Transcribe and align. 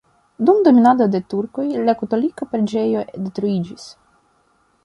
Dum 0.49 0.61
dominado 0.67 1.07
de 1.15 1.19
turkoj 1.33 1.65
la 1.89 1.95
katolika 2.01 2.49
preĝejo 2.55 3.07
detruiĝis. 3.27 3.87